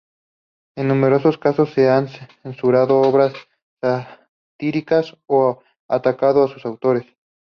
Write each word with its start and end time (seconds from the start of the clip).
En 0.75 0.87
numerosos 0.87 1.37
casos 1.37 1.75
se 1.75 1.87
han 1.91 2.07
censurado 2.41 3.01
obras 3.01 3.33
satíricas, 3.83 5.15
o 5.27 5.61
atacado 5.87 6.43
a 6.43 6.47
sus 6.47 6.65
autores. 6.65 7.05